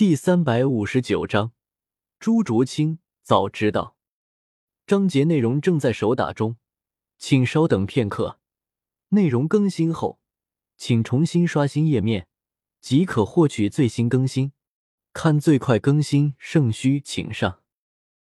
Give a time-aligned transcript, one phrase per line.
[0.00, 1.52] 第三百五十九章，
[2.18, 3.96] 朱竹清早知道。
[4.86, 6.56] 章节内容正在手打中，
[7.18, 8.40] 请稍等片刻。
[9.10, 10.18] 内容更新后，
[10.78, 12.28] 请重新刷新页面，
[12.80, 14.52] 即可获取最新更新。
[15.12, 17.60] 看最快更新，圣虚请上。